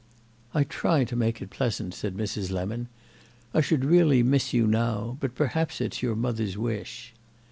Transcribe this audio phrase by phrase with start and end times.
[0.55, 2.51] "I try to make it pleasant," said Mrs.
[2.51, 2.87] Lemon.
[3.53, 7.13] "I should really miss you now; but perhaps it's your mother's wish."